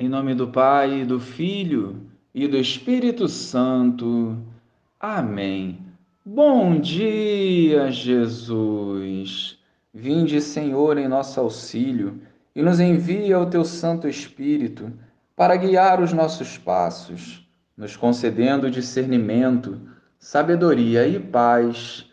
[0.00, 2.00] Em nome do Pai, do Filho
[2.34, 4.34] e do Espírito Santo.
[4.98, 5.78] Amém.
[6.24, 9.58] Bom dia, Jesus.
[9.92, 12.18] Vinde, Senhor, em nosso auxílio
[12.56, 14.90] e nos envia o teu Santo Espírito
[15.36, 17.46] para guiar os nossos passos,
[17.76, 19.78] nos concedendo discernimento,
[20.18, 22.06] sabedoria e paz.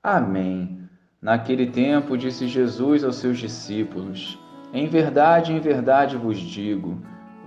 [0.00, 0.78] Amém.
[1.20, 4.38] Naquele tempo, disse Jesus aos seus discípulos:
[4.72, 7.02] Em verdade, em verdade vos digo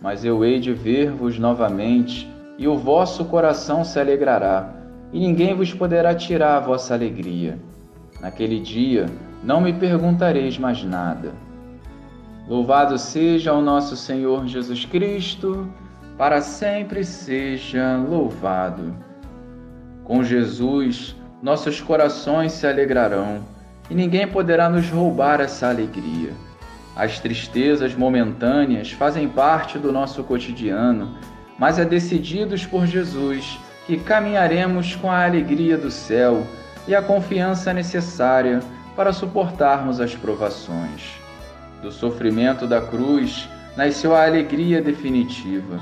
[0.00, 4.72] mas eu hei de ver-vos novamente, e o vosso coração se alegrará,
[5.12, 7.58] e ninguém vos poderá tirar a vossa alegria.
[8.20, 9.06] Naquele dia
[9.42, 11.32] não me perguntareis mais nada.
[12.48, 15.68] Louvado seja o nosso Senhor Jesus Cristo,
[16.16, 18.94] para sempre seja louvado.
[20.04, 23.40] Com Jesus, nossos corações se alegrarão,
[23.90, 26.30] e ninguém poderá nos roubar essa alegria.
[26.96, 31.14] As tristezas momentâneas fazem parte do nosso cotidiano,
[31.58, 36.46] mas é decididos por Jesus que caminharemos com a alegria do céu
[36.88, 38.60] e a confiança necessária
[38.96, 41.20] para suportarmos as provações.
[41.82, 45.78] Do sofrimento da cruz nasceu a alegria definitiva.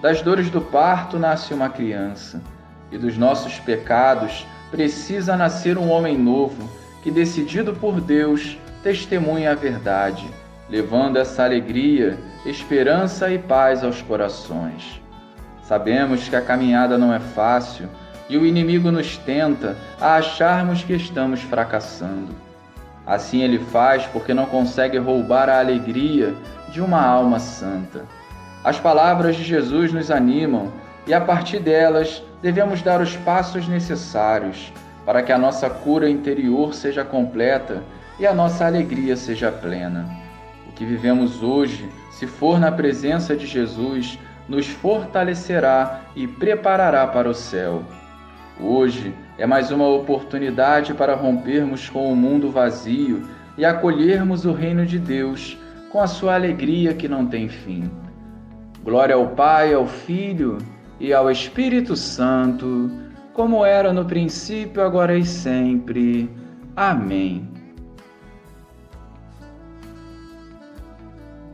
[0.00, 2.42] Das dores do parto nasce uma criança,
[2.90, 6.70] e dos nossos pecados precisa nascer um homem novo
[7.02, 10.26] que, decidido por Deus, testemunha a verdade
[10.68, 15.00] levando essa alegria, esperança e paz aos corações.
[15.62, 17.88] Sabemos que a caminhada não é fácil
[18.28, 22.34] e o inimigo nos tenta a acharmos que estamos fracassando.
[23.06, 26.34] Assim ele faz porque não consegue roubar a alegria
[26.70, 28.04] de uma alma santa.
[28.62, 30.72] As palavras de Jesus nos animam
[31.06, 34.72] e a partir delas devemos dar os passos necessários
[35.04, 37.82] para que a nossa cura interior seja completa
[38.18, 40.23] e a nossa alegria seja plena
[40.74, 44.18] que vivemos hoje, se for na presença de Jesus,
[44.48, 47.82] nos fortalecerá e preparará para o céu.
[48.60, 53.22] Hoje é mais uma oportunidade para rompermos com o mundo vazio
[53.56, 55.58] e acolhermos o reino de Deus
[55.90, 57.90] com a sua alegria que não tem fim.
[58.82, 60.58] Glória ao Pai, ao Filho
[61.00, 62.90] e ao Espírito Santo,
[63.32, 66.30] como era no princípio, agora e sempre.
[66.76, 67.53] Amém.